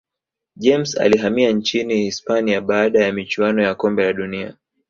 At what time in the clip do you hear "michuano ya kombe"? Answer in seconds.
3.13-4.03